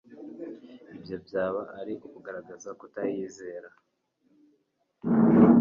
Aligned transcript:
Ibyo 0.97 1.15
byaba 1.25 1.61
ari 1.79 1.93
ukugaragaza 2.07 2.69
kutayizera. 2.79 3.69